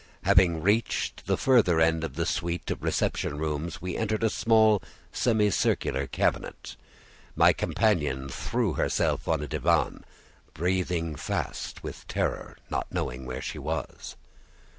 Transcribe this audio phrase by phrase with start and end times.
[0.23, 4.81] Having reached the further end of the suite of reception rooms, we entered a small
[5.11, 6.75] semi circular cabinet.
[7.35, 10.03] My companion threw herself on a divan,
[10.55, 14.15] breathing fast with terror, not knowing where she was.